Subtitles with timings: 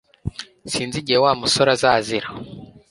[0.71, 2.27] Sinzi igihe Wa musore azazira